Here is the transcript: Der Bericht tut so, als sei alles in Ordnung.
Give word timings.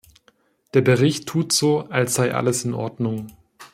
Der 0.73 0.81
Bericht 0.81 1.27
tut 1.27 1.51
so, 1.53 1.81
als 1.91 2.15
sei 2.15 2.33
alles 2.33 2.65
in 2.65 2.73
Ordnung. 2.73 3.27